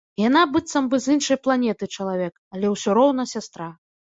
[0.27, 3.73] Яна быццам бы з іншай планеты чалавек, але ўсё роўна сястра.